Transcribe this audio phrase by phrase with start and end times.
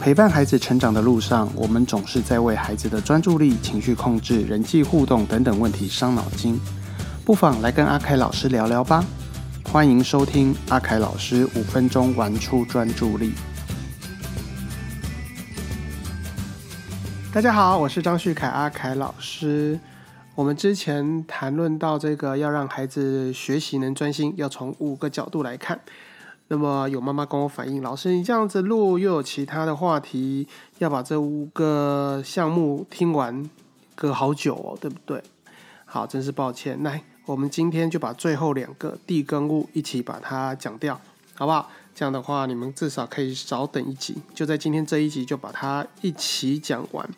[0.00, 6.60] 陪伴孩子成长的路上，我们总是在为孩子的专注力、情绪控制、人际互动等等问题伤脑筋。
[7.24, 9.02] 不妨来跟阿凯老师聊聊吧。
[9.64, 13.32] 欢迎收听阿凯老师五分钟玩出专注力。
[17.32, 19.80] 大家好，我是张旭凯阿凯老师。
[20.34, 25.80] 我们之前谈论到这个要让孩子学习能专心，要从五个角度来看。
[26.48, 30.46] 那么有妈妈跟我反映，老师你这样子录又有其他的话题，
[30.78, 33.48] 要把这五个项目听完，
[33.94, 35.22] 隔好久哦，对不对？
[35.86, 36.82] 好，真是抱歉。
[36.82, 41.00] 来，我们今天就把最后两个地跟物一起把它讲掉，
[41.34, 41.70] 好不好？
[41.94, 47.08] 这样的话，你们至少可以少等一集，就在今天这一集就把它一起讲完。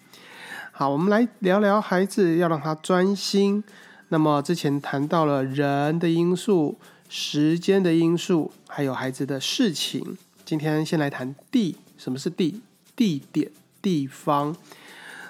[0.70, 3.64] 好，我们来聊聊孩子要让他专心。
[4.10, 6.78] 那么之前谈到了人的因素。
[7.08, 10.16] 时间的因素，还有孩子的事情。
[10.44, 12.60] 今天先来谈地，什么是地？
[12.94, 13.50] 地点、
[13.82, 14.56] 地方。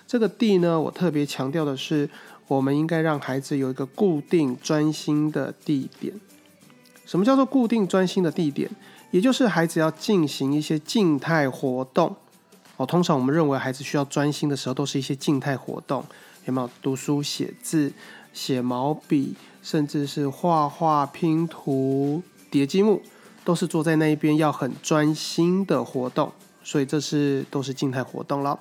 [0.06, 2.08] 这个地呢，我特别强调的是，
[2.46, 6.14] 我们应该让孩子有一个固定专心的地点。
[7.04, 8.70] 什么叫做固定专心的地点？
[9.10, 12.14] 也就是孩子要进行一些静态活动。
[12.76, 16.04] 哦，通常我们认为孩子需要专心的时候，都是一些静态活动，
[16.44, 16.70] 有没有？
[16.82, 17.92] 读书、写字、
[18.32, 19.34] 写毛笔。
[19.66, 23.02] 甚至是画画、拼图、叠积木，
[23.42, 26.30] 都是坐在那一边要很专心的活动，
[26.62, 28.56] 所以这是都是静态活动了。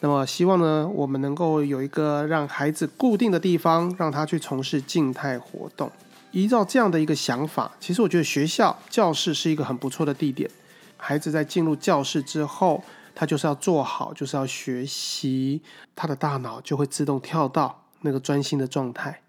[0.00, 5.88] 那么希望呢，我们能够有一个让孩子固定的地方，让他去从事静态活动。
[6.32, 10.50] 依照这样的一个想法，其实我觉得学校教室是一个很不错的地点。
[10.96, 12.82] 孩子在进入教室之后，
[13.14, 15.62] 他就是要做好，就是要学习，
[15.94, 19.20] 他的大脑就会自动跳到那个专心的状态。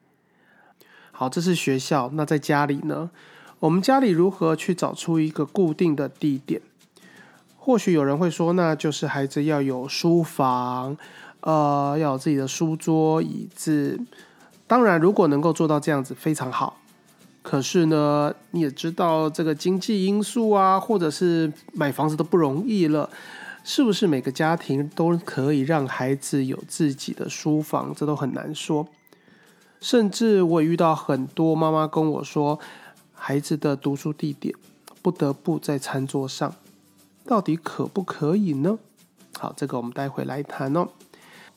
[1.17, 2.11] 好，这是学校。
[2.15, 3.09] 那在家里呢？
[3.59, 6.61] 我们家里如何去找出一个固定的地点？
[7.57, 10.97] 或许有人会说，那就是孩子要有书房，
[11.39, 13.97] 呃，要有自己的书桌、椅子。
[14.67, 16.81] 当然，如果能够做到这样子，非常好。
[17.41, 23.09] 可是呢，你也知道这个经济因素啊，或者是买房子都不容易了，
[23.63, 27.93] 是不是每个家庭都可以让孩子有自己的书房？
[27.95, 28.85] 这都很难说。
[29.85, 32.59] 甚至我也遇到很多妈妈跟我说，
[33.13, 34.51] 孩子的读书地点
[35.03, 36.55] 不得不在餐桌上，
[37.23, 38.79] 到底可不可以呢？
[39.37, 40.87] 好，这个我们待会来谈哦。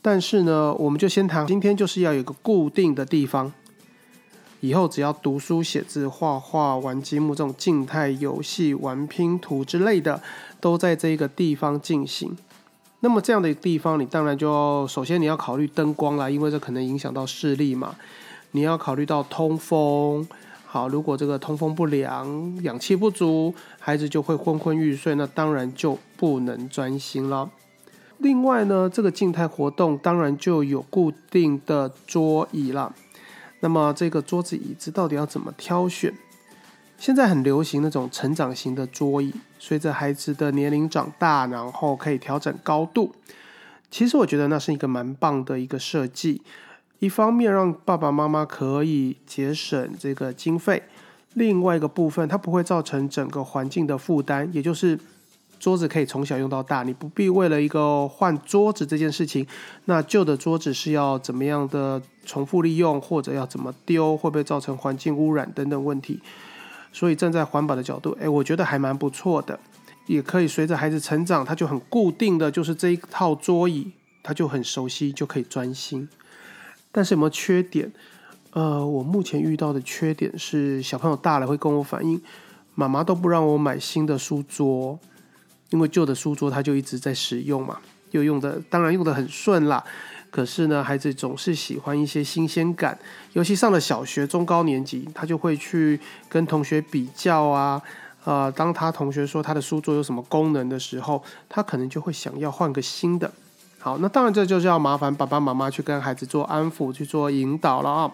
[0.02, 3.50] 但是呢，我们就先谈，今天就是要有个固定的地方，
[4.60, 10.22] 以后只要读书、写字、画画、玩积木这种静态游戏、玩拼图之类的，
[10.60, 12.36] 都在这个地方进行。
[13.00, 17.94] 那么这样的地方，你当然就首先你要考虑灯光啦，因为这可能影响到视力嘛。
[18.52, 20.26] 你要考虑到通风，
[20.66, 27.50] 好，如果这个通风不良、氧气不足，孩子就会昏昏欲睡，那当然就不能专心了。
[28.16, 32.92] 另外呢，这个静态活动当然就有固定的桌椅了。
[33.60, 36.12] 那么这个桌子椅子到底要怎么挑选？
[36.96, 43.14] 现在很流行那种成长型的桌椅，随着孩子的年龄长大，然后可以调整高度。
[43.90, 46.42] 其实我觉得那是一个蛮棒的一个设计，
[46.98, 50.82] 一方面让爸爸妈妈可以节省这个经费，
[51.34, 54.98] 另外一个部分它不会造成整个环境的负担，也就是
[55.58, 59.46] 桌子可以从小用到大，你不必为了一个换桌子这件事情，
[59.86, 66.20] 那旧的桌子是要怎么样的重复利用，或者要怎么丢，会不会造成环境污染等等问题。
[66.98, 69.56] 所以站在环保的角度，哎，我觉得还蛮不错的，
[70.06, 76.08] 也可以随着孩子成长，他就很固定的就是这一套桌椅，他就很熟悉，就可以专心。
[76.90, 77.92] 但是有没有缺点？
[78.50, 82.20] 呃，我目前遇到的缺点是，小朋友大了会跟我反映，
[82.74, 84.98] 妈妈都不让我买新的书桌，
[85.70, 87.78] 因为旧的书桌他就一直在使用嘛，
[88.10, 89.84] 又用的当然用的很顺啦。
[90.30, 92.98] 可是呢，孩子总是喜欢一些新鲜感，
[93.32, 97.80] 尤其上了小学中高年级，他就会去跟同学比较啊，
[98.24, 103.32] 呃，当他同学说他的书桌有什么功能的时候，他可能就会想要换个新的。
[103.78, 108.12] 好，那当然这就是要麻烦爸爸妈妈去跟孩子做安抚、去做引导了啊。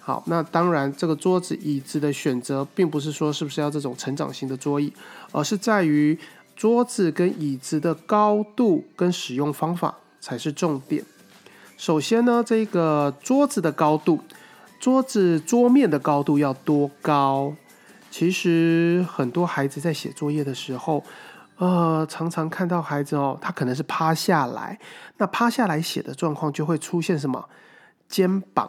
[0.00, 4.92] 好，那当然这个桌子、椅子的选择，并不是说是不是要这种成长型的桌椅，
[5.32, 6.18] 而是在于
[6.54, 11.04] 桌子跟椅子的高度跟使用方法才是重点。
[11.78, 14.18] 首先呢，这个桌子的高度，
[14.80, 17.54] 桌子桌面的高度要多高？
[18.10, 21.04] 其实很多孩子在写作业的时候，
[21.56, 24.76] 呃，常常看到孩子哦，他可能是趴下来，
[25.18, 27.48] 那趴下来写的状况就会出现什么？
[28.08, 28.68] 肩膀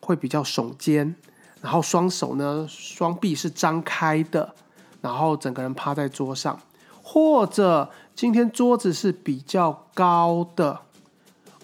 [0.00, 1.16] 会比较耸肩，
[1.60, 4.54] 然后双手呢，双臂是张开的，
[5.00, 6.56] 然后整个人趴在桌上，
[7.02, 10.82] 或者今天桌子是比较高的，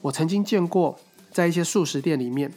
[0.05, 0.99] 我曾经见过，
[1.31, 2.53] 在一些素食店里面，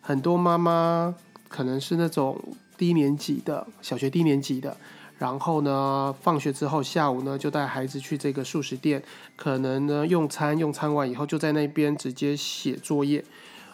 [0.00, 1.14] 很多妈妈
[1.46, 2.40] 可能是那种
[2.78, 4.74] 低年级的小学低年级的，
[5.18, 9.02] 然后呢，放学之后下午呢，就带孩子去这个素食店，
[9.36, 13.22] 可能呢用餐用餐完以后，就在那边直接写作业。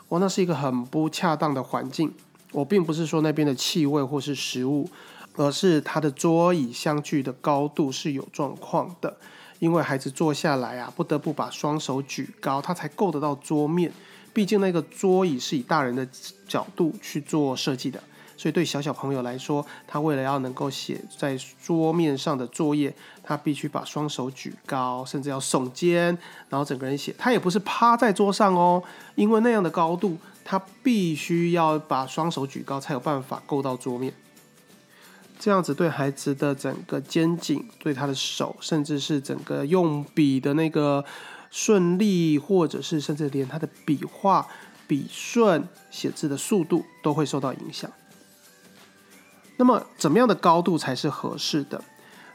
[0.08, 2.12] 哦，那是一个很不恰当的环境。
[2.50, 4.90] 我并不是说那边的气味或是食物，
[5.37, 9.16] 而是它的桌椅相距的高度是有状况的。
[9.64, 13.90] 因为孩子坐下来啊，不得不把双手举高，他才够得到桌面。
[14.34, 16.06] 毕竟那个桌椅是以大人的
[16.46, 17.99] 角度去做设计的。
[18.37, 21.34] 所以对小小朋友来说，他为了要能够写在
[21.64, 26.06] 桌面上的作业，他必须把双手举高，甚至要耸肩，
[26.50, 27.14] 然后整个人写。
[27.16, 28.82] 他也不是趴在桌上哦，
[29.14, 34.12] 因为那样的高度，他必须要把双手举高，才有办法够到桌面。
[35.44, 41.05] 这样子对孩子的整个肩颈、对他的手，甚至是整个用笔的那个
[41.50, 44.46] 顺利，或者是甚至连他的笔画、
[44.87, 47.91] 笔顺、写字的速度，都会受到影响。
[49.58, 51.85] 那么，怎么样的高度才是合适的？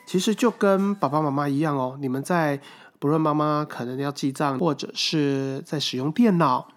[0.06, 1.98] 其实就跟爸爸妈妈一样哦。
[2.00, 2.62] 你们在
[3.00, 6.68] 不论妈妈可能要记账，或者是在使用电脑，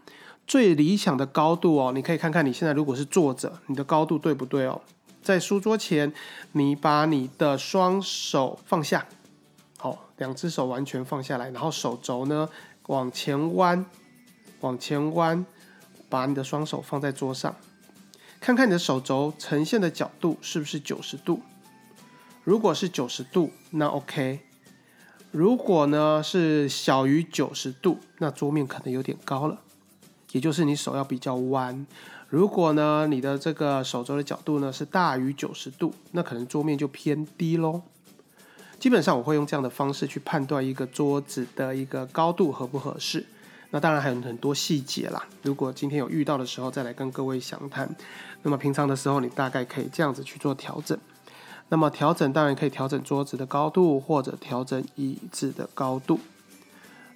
[0.46, 4.80] 最理想的高度哦，你可以看看你现在如果是坐着，你的高度对不对哦？
[5.22, 6.12] 在书桌前，
[6.50, 9.06] 你把你的双手放下，
[9.78, 12.48] 好，两只手完全放下来，然后手肘呢
[12.88, 13.86] 往前弯，
[14.60, 15.46] 往前弯，
[16.08, 17.54] 把你的双手放在桌上。
[18.40, 21.40] 看看你的手肘呈现的角度是不是九十度？
[22.42, 24.40] 如果是九十度，那 OK。
[25.30, 29.60] 如果呢是小于九十度，那桌面可能有点高了，
[30.32, 31.86] 也就是你手要比较弯。
[32.32, 37.82] 如果呢你的这个手肘的角度呢是大于九十度，那可能桌面就偏低喽。
[38.78, 43.26] 基本上我会用这样的方式去判断一个桌子的一个高度合不合适。
[43.68, 45.22] 那当然还有很多细节啦。
[45.42, 47.94] 如果今天有遇到的时候，再来跟各位详谈。
[48.42, 50.98] 那么平常的时候，你大概可以这样子去做调整。
[51.68, 56.18] 那么调整当然可以调整桌子的高度，或者调整椅子的高度。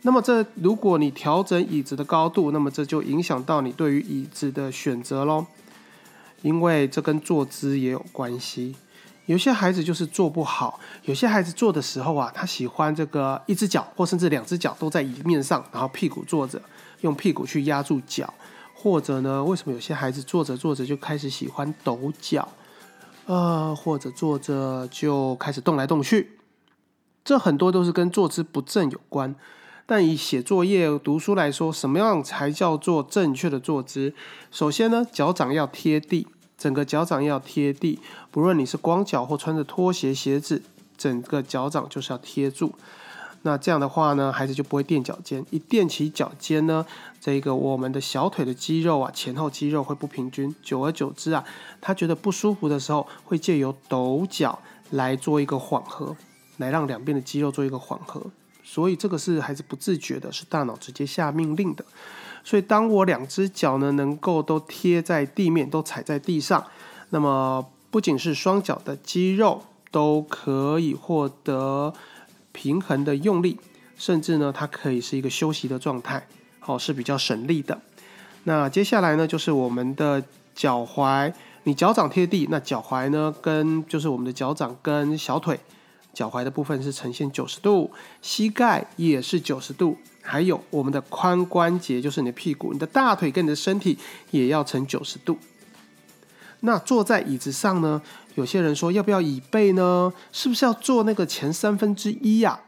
[0.06, 5.44] 那么这如果你调整椅子的高度，那么这就影响到你对于椅子的选择喽，
[6.43, 8.76] 因为这跟坐姿也有关系。
[9.25, 16.62] 有些孩子就是坐不好，有些孩子坐的时候啊，他喜欢这个一只脚或甚至两只脚都在椅面上，然后屁股坐着，
[17.00, 18.32] 用屁股去压住脚，
[18.75, 22.49] 或者呢，为什么有些孩子坐着坐着就开始喜欢抖脚，
[23.25, 26.38] 呃，或者坐着就开始动来动去，
[27.25, 29.35] 这很多都是跟坐姿不正有关。
[29.86, 34.12] 但以写作业、读书来说，什么样才叫做正确的坐姿？
[34.50, 36.26] 首先呢，脚掌要贴地。
[36.58, 38.00] 整个脚掌要贴地，
[38.30, 40.62] 不论你是光脚或穿着拖鞋鞋子，
[40.96, 42.74] 整个脚掌就是要贴住。
[43.42, 45.44] 那这样的话呢，孩子就不会垫脚尖。
[45.50, 46.84] 一垫起脚尖呢，
[47.20, 50.52] 这个我们的小腿的肌肉啊，前后肌肉会不平均。
[50.62, 51.44] 久而久之啊，
[51.80, 54.58] 他觉得不舒服的时候，会借由抖脚
[54.90, 56.16] 来做一个缓和，
[56.56, 58.22] 来让两边的肌肉做一个缓和。
[58.68, 61.84] 所以这个是孩子不自觉的，是大脑直接下命令的。
[62.42, 66.64] 所以，当我两只脚呢能够都贴在地面，都踩在地上，
[67.10, 71.94] 那么不仅是双脚的肌肉都可以获得
[72.50, 73.56] 平衡的用力，
[73.96, 76.26] 甚至呢，它可以是一个休息的状态，
[76.58, 77.81] 好是比较省力的。
[78.44, 80.22] 那接下来呢，就是我们的
[80.55, 85.58] 脚踝，你脚掌贴地，那脚踝呢跟就是我们的脚掌跟小腿。
[86.17, 87.91] 脚踝的部分是呈现九十度，
[88.23, 93.99] 膝盖也是九十度，还有我们的髋关节，就是你的屁股、你的大腿跟你的身体
[94.31, 95.37] 也要呈九十度。
[96.61, 98.01] 那坐在椅子上呢？
[98.35, 100.11] 有些人说要不要椅背呢？
[100.32, 102.61] 是不是要坐那个前三分之一呀？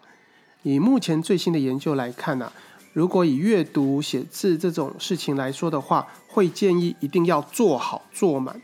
[0.63, 2.53] 以目前最新的研究来看呢，
[2.93, 8.61] 如果以阅读、写字这种事情来说的话，会建议一定要坐好坐满，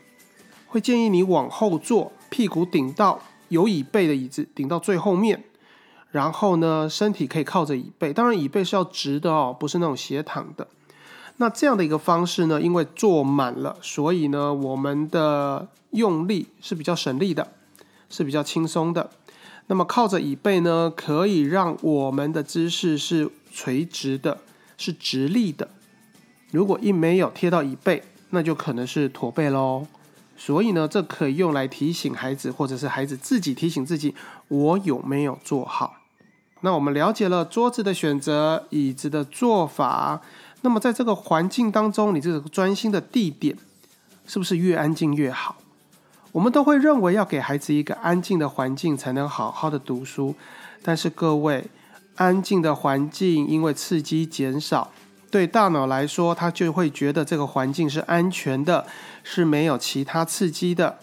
[0.67, 3.19] 会建议你往后坐，屁股顶到。
[3.49, 5.43] 有椅背的椅子顶到最后面，
[6.11, 10.67] 然后呢，身体可以靠着椅背，当然椅背是要直的哦，不是那种斜躺的。
[11.37, 17.51] 那这样的一个方式呢，因为坐满了，所以呢，我们的用力是比较省力的，
[18.09, 19.09] 是比较轻松的。
[19.67, 24.37] 那么靠着椅背呢，可以让我们的姿势是垂直的，
[24.77, 25.67] 是直立的。
[26.51, 29.85] 如果一没有贴到椅背，那就可能是驼背喽。
[30.37, 34.13] 所以呢，这可以用来提醒孩子，或者是孩子自己提醒自己，
[34.47, 35.95] 我有没有做好。
[36.61, 40.21] 那我们了解了桌子的选择、椅子的做法，
[40.61, 43.55] 那么在这个环境当中，你这个专心的地点
[44.25, 45.55] 是不是越安静越好？
[46.31, 50.35] 我们都会认为要给孩子一个安静的环境，才能好好的读书。
[50.81, 51.65] 但是各位，
[52.15, 54.91] 安静的环境因为刺激减少，
[55.35, 58.87] 对大脑来说，它就会觉得这个环境是安全的，
[59.21, 60.97] 是没有其他刺激的。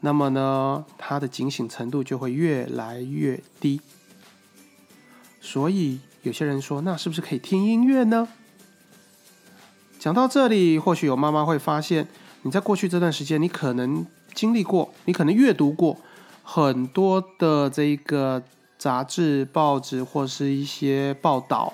[0.00, 3.80] 那么呢，它的警醒程度就会越来越低。
[5.40, 8.28] 所以有些人说，那是不是可以听音乐呢？
[9.98, 12.06] 讲到这里，或许有妈妈会发现，
[12.42, 14.04] 你在过去这段时间，你可能。
[14.34, 15.96] 经历过，你可能阅读过
[16.44, 18.40] 很多的这个
[18.78, 21.72] 杂志、报纸或是一些报道，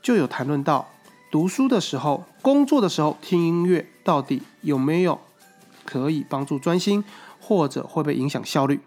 [0.00, 0.88] 就有谈论到
[1.36, 5.20] 读书的时候、工作的时候听音乐到底有没有
[5.84, 7.04] 可以帮助专心，
[7.42, 8.80] 或者会不会影响效率？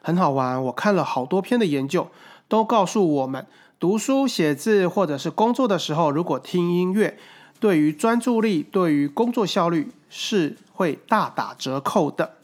[0.00, 2.06] 很好玩，我看了好多篇的研究，
[2.46, 3.44] 都告诉我们，
[3.80, 7.18] 读书、写字或者是工作的时候，如果听音乐，
[7.58, 10.56] 对于专注力、对于工作效率是。
[10.72, 12.36] 会大打折扣的，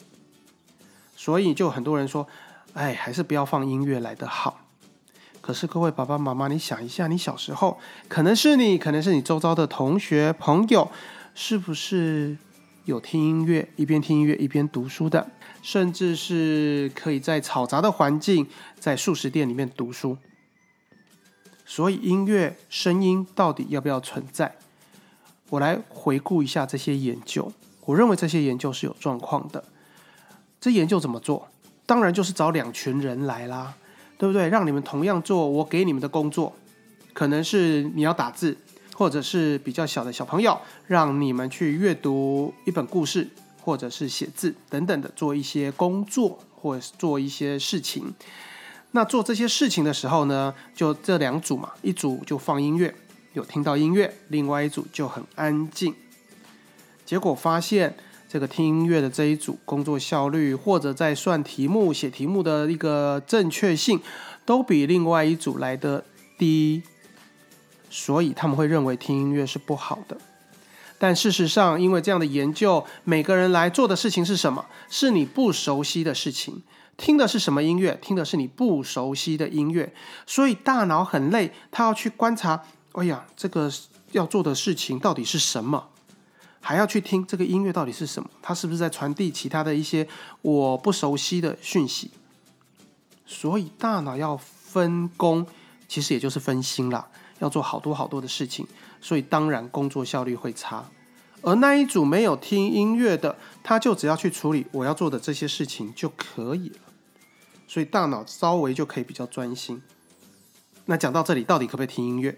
[1.16, 2.26] 所以就很多人说，
[2.74, 4.65] 哎，还是不要放音乐来的好。
[5.46, 10.90] 可是各位爸爸妈妈，你想一下，你小时候，可能是你，可能是你周遭的同学朋友，
[11.36, 12.36] 是不是
[12.84, 15.24] 有听音乐，一边听音乐一边读书的？
[15.62, 18.48] 甚至是可以在嘈杂的环境，
[18.80, 20.18] 在素食店里面读书。
[21.64, 24.56] 所以音乐声音到底要不要存在？
[25.50, 27.52] 我来回顾一下这些研究。
[27.84, 29.62] 我认为这些研究是有状况的。
[30.60, 31.46] 这研究怎么做？
[31.86, 33.74] 当然就是找两群人来啦，
[34.18, 34.49] 对不对？
[34.49, 36.54] 让你们同样做我给你们的工作，
[37.12, 38.56] 可能是你要打字，
[38.94, 43.28] 或者是比较小的小朋友，让你们去阅读一本故事，
[43.62, 48.14] 或者是写字等等的，做一些工作或者是做一些事情。
[48.92, 52.94] 那做这些事情的时候呢，就这两组嘛，一组就放音乐，
[53.35, 55.94] 有听到音乐；另外一组就很安静。
[57.04, 57.94] 结果发现，
[58.28, 64.00] 这个听音乐的这一组工作效率，或者在算题目、写题目的一个正确性，
[64.45, 66.04] 都比另外一组来的
[66.37, 66.83] 低。
[67.88, 70.18] 所以他们会认为听音乐是不好的。
[70.99, 74.66] 但事实上，因为这样的研究，每个人来做的事情是什么？
[74.90, 76.62] 是你不熟悉的事情。
[76.97, 77.97] 听的是什么音乐？
[78.02, 79.92] 听的是你不熟悉的音乐。
[80.26, 82.64] 所以大脑很累，他要去观察。
[82.92, 83.71] 哎呀，这个
[84.12, 85.88] 要做的事情到底是什么？
[86.66, 88.28] 还要去听这个音乐到底是什么？
[88.42, 90.08] 它是不是在传递其他的一些
[90.42, 92.11] 我不熟悉的讯息？
[93.25, 95.46] 所以大脑要分工，
[95.87, 97.08] 其实也就是分心啦，
[97.38, 98.66] 要做好多好多的事情，
[99.00, 100.85] 所以当然工作效率会差。
[101.42, 106.78] 而那一组没有听音乐的，他就只要去处理我要做的这些事情就可以了，
[107.68, 109.80] 所以大脑稍微就可以比较专心。
[110.87, 112.37] 那讲到这里，到底可不可以听音乐？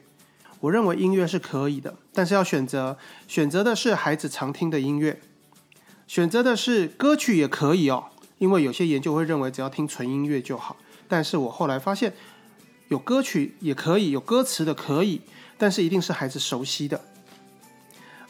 [0.61, 2.97] 我认为音乐是可以的，但是要选择
[3.27, 5.21] 选择的是孩子常听的音乐，
[6.07, 8.05] 选择的是歌曲也可以哦。
[8.39, 10.77] 因为有些研究会认为只要听纯音乐就好，
[11.09, 12.13] 但是我后来发现
[12.89, 15.21] 有歌曲也可以，有歌词的可以，
[15.57, 17.01] 但是一定是孩子熟悉的。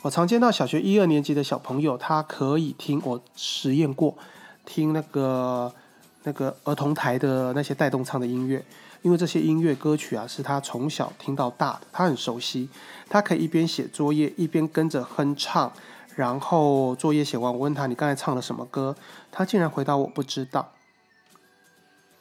[0.02, 4.16] 我常见到小学一二年级的小朋友，他可以听，我实验过
[4.64, 5.74] 听那个
[6.22, 8.64] 那个儿童台的那些带动唱的音乐。
[9.02, 12.68] 因为这些音乐歌曲啊，是他从小听到大的，他很熟悉。
[13.08, 15.72] 他可以一边写作业，一边跟着哼唱。
[16.14, 18.96] 然后作业写完，我问他：“你刚才唱了什么歌？”
[19.30, 20.72] 他竟然回答：“我不知道。”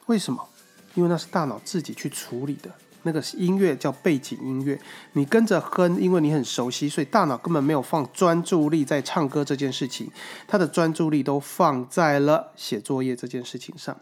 [0.05, 0.47] 为什么？
[0.93, 2.69] 因为那是大脑自己去处理的。
[3.03, 4.79] 那个音乐叫背景音乐，
[5.13, 10.11] 你跟着哼，因为你很熟悉，所以大脑根本没有放专注力在唱歌这件事情，
[10.47, 13.95] 他的专注力都放在了写作业这件事情上。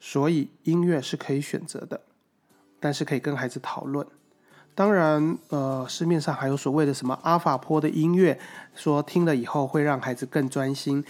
[0.00, 2.00] 所以音乐是可以选择的，
[2.80, 4.04] 但是可以跟孩子讨论。
[4.74, 8.38] 当然，呃，市面上还有所谓的什么阿法波的音乐，
[8.74, 11.04] 说听了以后会让孩子更专心。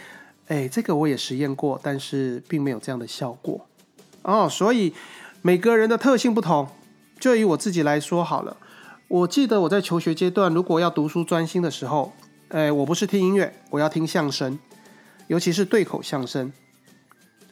[0.49, 3.65] 哎，这个我也实验过，但是并没有这样的效果。
[4.23, 4.93] 哦，所以
[5.41, 6.69] 每个人的特性不同。
[7.21, 8.57] 就以我自己来说好了，
[9.07, 12.13] 我记得我在求学阶段，如果要读书专心的时候，
[12.49, 14.59] 哎，我不是听音乐，我要听相声，
[15.29, 16.51] 尤其是对口相声。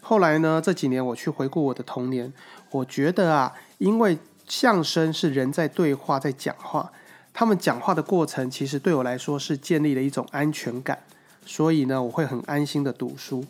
[0.08, 0.58] 后来呢？
[0.58, 2.32] 这几年我去回顾我的童年，
[2.70, 6.90] 我觉得啊，因为相声是人在对话，在讲话，
[7.34, 10.98] 他们讲话的过程其实对我来说是建立了一种安全感，
[11.44, 13.44] 所以呢，我会很安心的读书。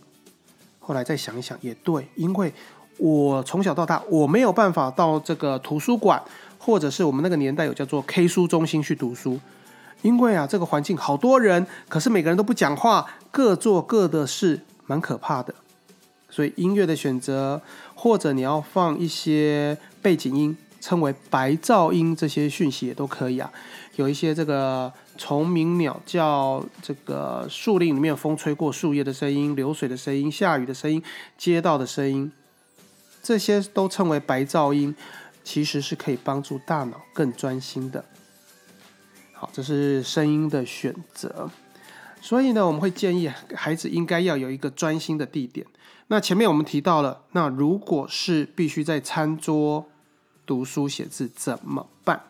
[0.80, 2.52] 后来再想一想，也对，因为
[2.96, 6.20] 我从小到大我没有办法到这个图书馆，
[6.58, 9.38] 或者是我们那个年代有叫做 K 书中心去读书，
[10.02, 15.54] 因为啊，这个环境好多人，可是每个人都不讲话，各做各的事，蛮可怕的。
[16.30, 17.60] 所以音乐的选择，
[17.94, 23.50] 或者你要放一些背景音，称为白噪音，这些讯息也都可以啊。
[23.96, 31.02] 有一些这个虫鸣鸟叫，这个树林里面风吹过树叶的声音、流水的声音、下雨的声音、
[31.36, 32.30] 街道的声音，
[33.22, 34.94] 这些都称为白噪音，
[35.42, 38.04] 其实是可以帮助大脑更专心的。
[39.32, 41.50] 好，这是声音的选择。
[42.20, 45.66] 所以呢，我们会建议孩子应该要有一个专心的地点。
[46.10, 49.86] 那前面我们提到了，那如果是必须在餐桌
[50.46, 52.22] 读书写字怎么办？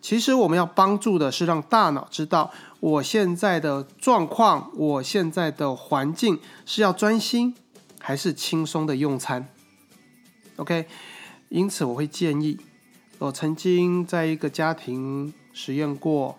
[0.00, 7.54] 其实我们要帮助的是让大脑知道我现在的状况，我现在的环境是要专心
[8.00, 9.46] 还是轻松的用餐。
[10.56, 10.86] OK，
[11.48, 12.58] 因此我会建议，
[13.18, 16.36] 我曾经在一个家庭实验过。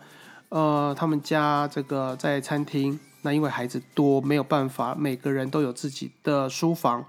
[0.52, 7.06] 呃，他们家这个在餐厅，那因为孩子多，没有办法每个人都有自己的书房，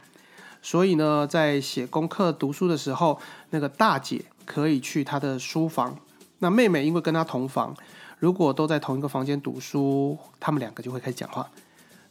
[0.63, 3.19] 所以呢，在写功课、读书的时候，
[3.51, 5.99] 那个大姐可以去她的书房，
[6.39, 7.77] 那妹妹因为跟她同房，
[8.21, 11.51] 如果都在同一个房间读书，他们两个就会开始讲话，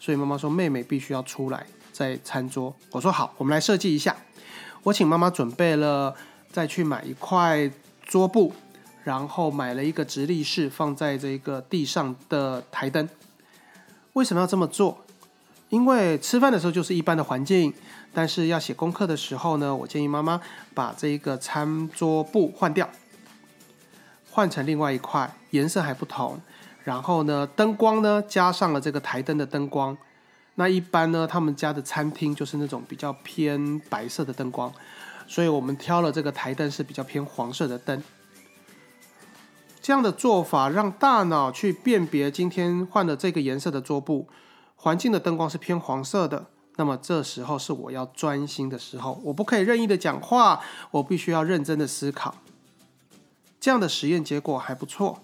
[0.02, 2.76] 所以妈妈说妹妹必须要出来在餐桌。
[2.92, 4.14] 我说好，我们来设计一下，
[4.84, 6.14] 我请妈妈准备了，
[6.52, 7.72] 再去买一块
[8.06, 8.52] 桌布。
[9.04, 13.08] 然后买了一个直立式放在这个地上的台灯。
[14.14, 15.06] 为什么要这么做？
[15.70, 17.74] 因为吃饭的时候就是一般的环境，
[18.14, 20.42] 但是要写功课的时候呢，我建议妈妈
[20.74, 22.90] 把这一个餐桌布换掉，
[24.30, 26.40] 换成另外一块，颜色还不同。
[26.84, 29.98] 然后呢，灯光呢加上了这个台灯的灯光。
[30.56, 34.70] 那一般呢，他们家的餐厅就是那种比较偏白色的灯光，
[35.26, 38.04] 所以我们挑了这个台灯是比较偏黄色的灯。
[39.82, 44.28] 这样的做法让大脑去辨别今天换的这个颜色的桌布，
[44.76, 46.46] 环境的灯光是偏黄色的。
[46.78, 50.62] 那么这时候是我要专心的时候，我不可以任意的讲话，
[50.92, 52.36] 我必须要认真的思考。
[53.60, 55.20] 这样的实验结果还不错，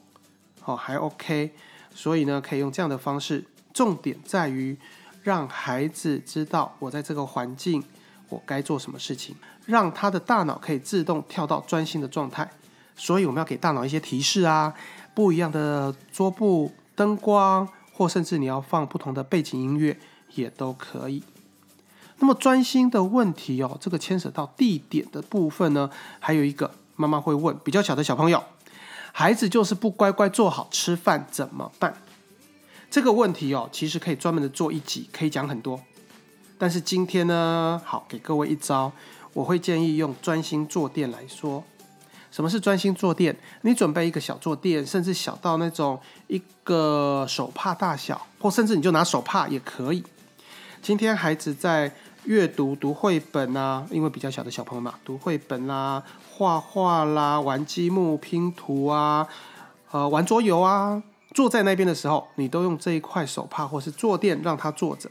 [0.65, 1.53] 哦，还 OK。
[1.93, 3.45] 所以呢，可以用这样的方式。
[3.73, 4.77] 重点在于
[5.21, 7.83] 让孩子知道我在这个环境，
[8.29, 9.35] 我该做什么事情，
[9.65, 12.51] 让他的大脑可以自动跳到专心的状态。
[12.97, 14.73] 所以我们要给大脑一些提示啊，
[15.13, 19.97] 不一样的桌布、灯光，或甚至你要放不同的背景音乐
[20.33, 21.23] 也都可以。
[22.17, 28.43] 那么专心的问题哦，这个牵扯到地点的部分呢，还有一个妈妈会问比较小的小朋友，
[29.11, 31.93] 孩子就是不乖乖坐好吃饭怎么办？
[32.89, 35.79] 这个问题哦，其实可以专门的做一集，可以讲很多。
[36.57, 38.91] 但是今天呢，好给各位一招，
[39.33, 41.63] 我会建议用专心坐垫来说。
[42.31, 43.35] 什么是专心坐垫？
[43.61, 50.03] 你准备一个小坐垫，甚至小到那种一个手帕大小，或甚至你就拿手帕也可以。
[50.81, 51.91] 今天孩子在
[52.25, 59.27] 阅读读绘本啊，因为比较小的小朋友嘛，读绘本啦、画画啦、玩积木拼图啊、
[59.91, 61.01] 呃玩桌游啊，
[61.33, 65.09] 坐在那边的时候，你都用这一块手帕或是坐垫让他坐着。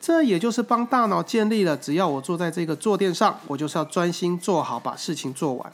[0.00, 5.72] 这也就是帮大脑建立了，只要我坐在这个坐垫上，我就是要专心做好，把事情做完。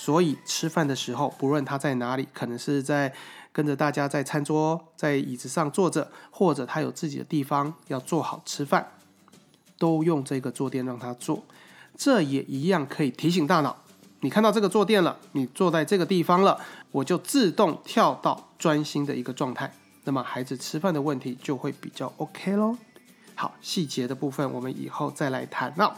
[0.00, 3.12] 所以吃饭的时候，不论他在哪里，可能是在
[3.52, 8.92] 跟着大家在餐桌、在椅子上坐着，或者他有自己的地方要做好吃饭，
[9.76, 11.44] 都用这个坐垫让他坐。
[11.98, 13.76] 这也一样可以提醒大脑，
[14.20, 16.58] 你看到这个坐垫了，你坐在这个地方了，
[16.92, 19.70] 我就自动跳到专心的一个状态。
[20.04, 22.78] 那么孩子吃饭的问题就会比较 OK 咯。
[23.34, 25.94] 好，细节的部分我们以后再来谈到。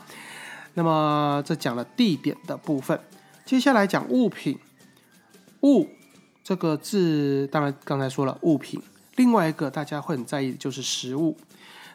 [0.75, 2.99] 那么这讲了地点的部分。
[3.45, 4.59] 接下来讲物品，
[5.63, 5.89] 物
[6.43, 8.81] 这个字当然刚才说了物品，
[9.17, 11.37] 另外一个大家会很在意的就是食物。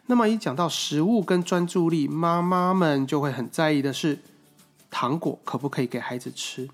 [0.05, 4.19] 那么一讲到食物跟专注力，妈妈们就会很在意的是
[4.89, 6.69] 糖果可不可以给孩子吃。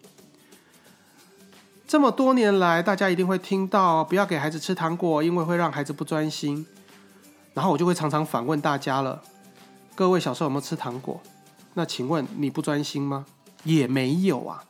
[1.87, 6.65] 这么多年来，大家一定会听到不要给孩子吃糖果，因为会让孩子不专心。
[7.53, 9.21] 然后我就会常常反问大家了：
[9.95, 11.21] 各位小时候有没有吃糖果？
[11.75, 13.25] 那请问你不专心吗？
[13.63, 14.63] 也没有啊，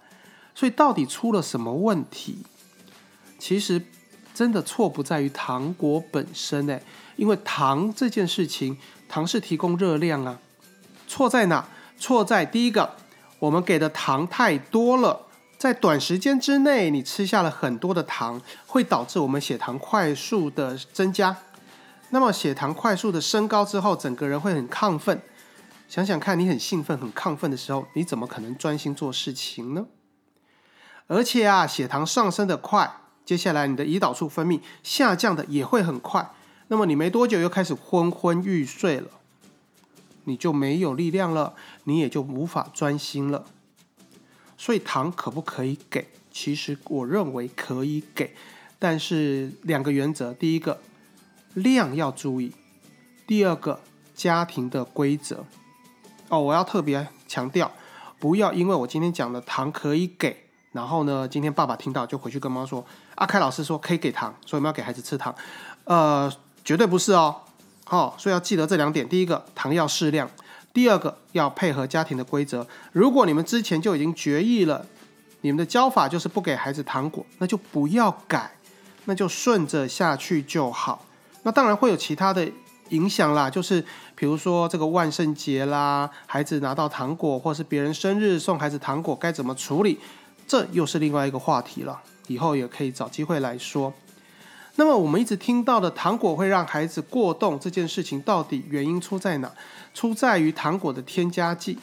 [0.56, 2.46] 所以到底出了什么问题？
[3.40, 3.82] 其实
[4.34, 6.82] 真的错不在于糖果本身诶，
[7.16, 8.78] 因为糖这件事情，
[9.10, 10.40] 糖是提供热量啊。
[11.08, 11.66] 错在哪？
[11.98, 12.96] 错在第一个，
[13.40, 15.28] 我们给的糖太多了，
[15.58, 21.36] 在短时间之内你吃下了很多的糖，会导致我们血糖快速的增加。
[22.10, 25.22] 那么血糖快速的升高之后，整个人会很亢奋。
[25.94, 29.86] 想想看，你很兴奋、很亢奋的时候，你怎么可能专心做事情呢？
[31.06, 36.32] 而且啊，血糖上升的快，接下来你的胰岛素分泌下降的也会很快。
[36.70, 39.08] 那么你没多久又开始昏昏欲睡了，
[40.24, 41.54] 你就没有力量了，
[41.84, 43.46] 你也就无法专心了。
[44.58, 46.08] 所以糖可不可以给？
[46.32, 48.34] 其实我认为可以给，
[48.80, 50.82] 但是两个原则，第一个
[51.54, 52.52] 量要注意，
[53.28, 53.80] 第二个
[54.16, 55.46] 家庭的规则。
[56.30, 57.72] 哦，我要特别强调，
[58.20, 60.36] 不要因为我今天讲的糖可以给，
[60.72, 65.34] 然后呢，今天爸爸听到就回去跟妈妈说，阿开老师说可以给糖，所以我们要给孩子吃糖。
[65.86, 66.32] 呃，
[66.64, 67.36] 绝对不是哦。
[67.86, 70.28] 好，所以要记得这两点：第一个，糖要适量；
[70.74, 72.66] 第二个，要配合家庭的规则。
[72.94, 74.86] 如果你们之前就已经决议了，
[75.42, 78.56] 你们的教法就是不给孩子糖果，那就不要改，
[79.06, 81.06] 那就顺着下去就好。
[81.44, 82.50] 那当然会有其他的
[82.90, 83.84] 影响啦，就是
[84.16, 90.00] 比如说这个万圣节啦，孩子拿到糖果，或是别人生日送孩子糖果，该怎么处理？
[90.48, 93.94] 这又是另外一个话题了，以后也可以找机会来说。
[94.76, 99.52] 那么我们一直听到的糖果会让孩子过动这件事情，到底原因出在哪？
[99.94, 101.78] 出在于糖果的添加剂。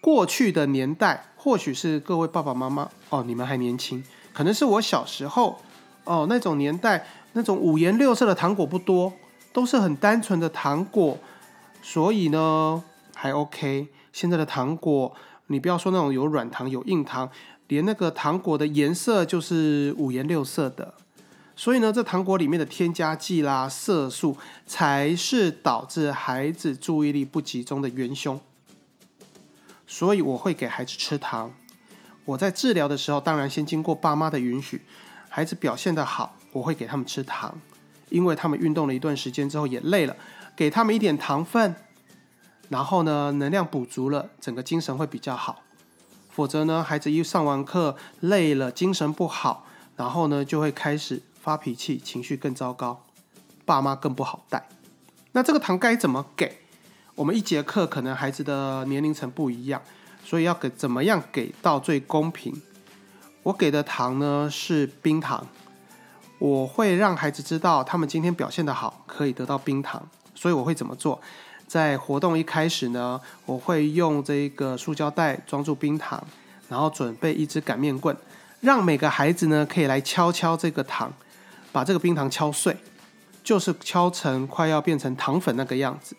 [0.00, 5.58] 过去的年代，或许是各位爸爸妈妈哦，你们还年轻，可能是我小时候
[6.04, 9.12] 哦，那种年代，那种五颜六色的糖果不多，
[9.56, 11.18] 都是很单纯的糖果，
[11.80, 13.88] 所以呢还 OK。
[14.12, 15.16] 现在的糖果，
[15.46, 17.30] 你不要说那种有软糖有硬糖，
[17.68, 20.92] 连那个糖果的颜色就是五颜六色的。
[21.56, 28.38] 所以呢，这糖果里面的添加剂啦、色素，才是导致孩子注意力不集中的元凶。
[29.86, 31.50] 所以我会给孩子吃糖。
[32.26, 34.82] 我在治疗的时候，当然先经过爸妈的允许，
[35.30, 37.58] 孩子表现的好，我会给他们吃糖，
[38.08, 40.16] 因为他们运动了一段时间之后也累了，
[40.54, 41.74] 给他们一点糖分，
[42.68, 45.62] 然后呢，能量补足了，整个精神会比较好。
[46.30, 49.66] 否则呢，孩子一上完课累了，精神不好，
[49.96, 51.22] 然后呢，就会开始。
[51.46, 53.04] 发脾气，情绪更糟糕，
[53.64, 54.66] 爸妈更不好带。
[55.30, 56.58] 那这个糖该怎么给？
[57.14, 59.80] 我们一节课可能孩子的年龄层不一样，
[60.24, 62.60] 所以要给怎么样给到最公平？
[63.44, 65.46] 我给的糖呢是冰糖，
[66.38, 70.06] 我会让孩子知道他们今天表现的好，可以得到冰糖。
[70.34, 71.20] 所以我会怎么做？
[71.66, 76.22] 在活动一开始呢，我会用这个塑胶袋装住冰糖，
[76.68, 78.16] 然后准备一支擀面棍，
[78.60, 81.12] 让每个孩子呢可以来敲敲这个糖。
[81.72, 82.74] 把这个冰糖敲碎，
[83.44, 86.16] 就是敲成快要变成糖粉那个样子。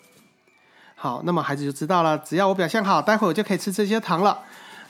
[0.94, 4.38] 好，那么孩子就知道了，只要我表现好，待会我就可以吃这些糖了。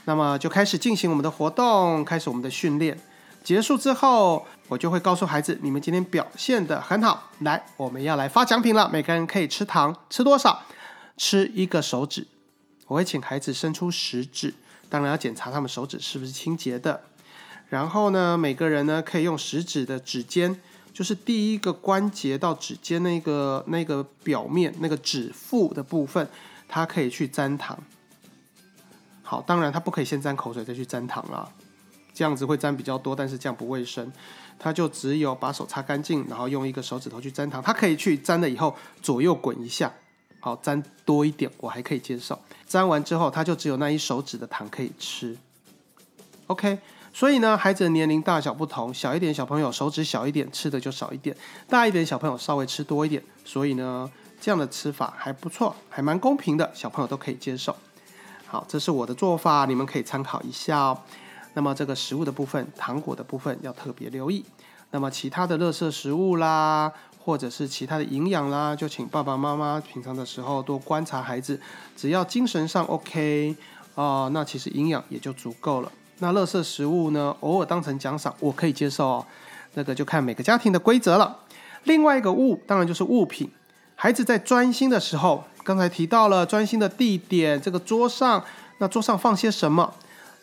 [0.04, 2.98] 那么就开始进行我们的活动，开始我们的训练。
[3.42, 8.88] 结束之后，我就会告诉孩子，你们今天表现的很好，来，我们要来发奖品了。
[8.92, 10.62] 每个人可以吃糖，吃多少？
[11.16, 12.26] 吃一个手指。
[12.86, 14.54] 我会请孩子伸出食指，
[14.88, 17.02] 当然要检查他们手指是不是清洁的。
[17.68, 20.58] 然后呢，每个人呢可以用食指的指尖，
[20.92, 26.28] 就是第一个关节到指尖那个那个表面那个指腹的部分，
[26.66, 27.78] 它可以去沾糖。
[29.22, 31.46] 好，当然它不可以先沾口水再去沾糖啊，
[32.18, 34.12] 这样子会沾比较多，但是这样不卫生。
[34.58, 37.62] 它就只有把手擦干净，然后用一个手指头去沾糖。
[37.62, 39.92] 它可以去沾了以后左右滚一下，
[40.40, 42.36] 好，沾多一点我还可以接受。
[42.66, 45.36] 沾完之后，它就只有那一手指的糖可以吃。
[46.48, 46.80] OK。
[47.12, 51.32] 所以呢，孩子的年龄大小不同，小一点小朋友手指小一点，吃的就少一点；
[51.68, 53.22] 大一点小朋友稍微吃多一点。
[53.44, 57.74] 所以呢，这样的吃法还不错，还蛮公平的，小朋友都可以接受。
[58.46, 60.98] 好，这是我的做法，你们可以参考一下哦。
[61.58, 64.44] 那么这个食物的部分，糖果的部分要特别留意。
[64.92, 71.60] 那么其他的乐色食物啦，或者是其他的营养啦，就请爸爸妈妈平常的时候多观察孩子，
[71.96, 73.56] 只要精神上 OK
[73.96, 75.90] 啊，那其实营养也就足够了。
[76.20, 77.34] 那垃圾食物呢？
[77.40, 79.26] 偶尔当成奖赏，我可以接受哦。
[79.74, 81.38] 那个就看每个家庭的规则了。
[81.82, 83.50] 另外一个物，当然就是物品。
[83.96, 88.44] 孩子在专心的时候，刚才提到了专心的地点，这个桌上，
[88.78, 89.92] 那桌上放些什么？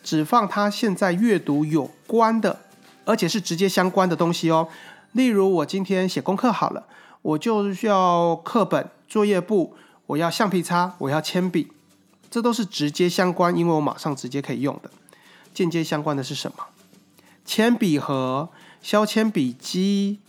[0.06, 2.60] 只放他现在阅读有关的，
[3.04, 4.68] 而且是直接相关的东西哦。
[5.10, 6.86] 例如，我今天写功课好了，
[7.22, 9.74] 我就需要课本、作业簿，
[10.06, 11.72] 我要橡皮擦，我要铅笔，
[12.30, 14.88] 这都是直接相关，因为我马上直接可以用的。
[15.52, 16.58] 间接相关的是什么？
[17.44, 18.48] 铅笔盒、
[18.80, 20.20] 削铅笔机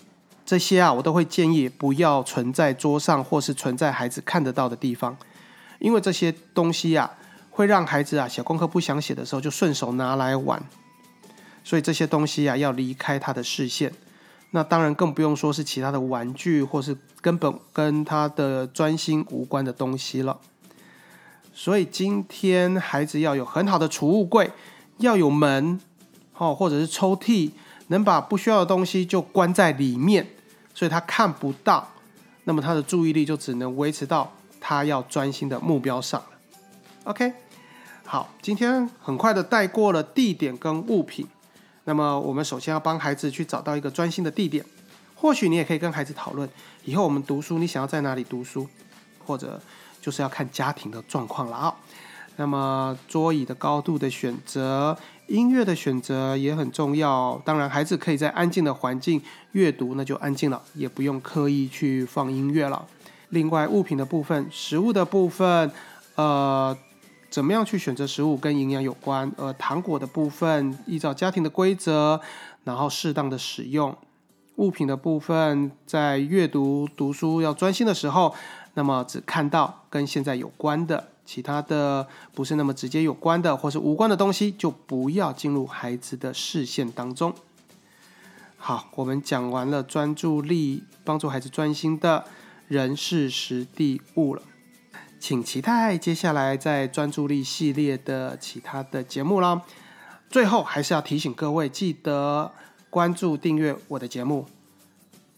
[0.44, 5.16] 这些啊，我都会建议不要存在桌上或是存在孩子看得到的地方，
[5.78, 7.12] 因为这些东西啊，
[7.58, 10.62] 会让孩子啊写功课不想写的时候就顺手拿来玩，
[11.64, 13.92] 所以这些东西啊要离开他的视线。
[14.52, 20.40] 那当然更不用说是其他的玩具或是根本跟他的专心无关的东西了。
[21.52, 24.52] 所以今天孩子要有很好的储物柜。
[25.00, 25.80] 要有门，
[26.38, 27.52] 哦，或者是抽屉，
[27.90, 30.26] 能把不需要的东西就关在里面，
[30.74, 31.88] 所以他看不到，
[32.46, 36.28] 那么他的注意力就只能维持到他要专心的目标上了。
[37.04, 37.32] OK，
[38.10, 41.28] 好，今天很快的带过了地点跟物品，
[41.84, 44.64] 那么我们首先要帮孩子去找到一个专心的地点。
[45.14, 46.50] 或许你也可以跟孩子讨论，
[46.86, 48.66] 以后我们读书，你想要在哪里读书，
[49.26, 49.60] 或者
[50.02, 51.76] 就是要看家庭的状况了啊。
[52.38, 57.42] 那么桌椅的高度的选择，音乐的选择也很重要。
[57.44, 62.88] 当然，孩子可以在安静的环境阅读，那就安静了，也不用刻意去放音乐了。
[63.32, 65.70] 另外，物品的部分，食物的部分，
[66.16, 66.78] 呃，
[67.30, 69.32] 怎么样去选择食物跟营养有关。
[69.38, 72.20] 而，糖果的部分，依照家庭的规则，
[72.64, 73.96] 然后适当的使用。
[74.56, 78.34] 物品的部分，在阅读读书要专心的时候，
[78.74, 87.36] 那么只看到跟现在有关的，其他的不是那么直接有关的或是无关的东西，就不要进入孩子的视线当中。
[88.58, 92.26] 好，我们讲完了专注力，帮助孩子专心的
[92.68, 94.42] 人事时地物了，
[95.20, 99.62] 请期待接下来在专注力系列的其他的节目啦。
[100.30, 102.52] 最后还是要提醒各位，记得。
[102.90, 104.48] 关注订阅我的节目，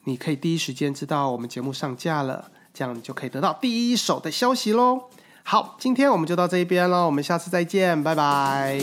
[0.04, 5.06] 你可以第一时间知道我们节目上架了，这样你就可以得到第一手的消息喽。
[5.44, 8.80] 好，今天我们就到这边了，我们下次再见，拜拜。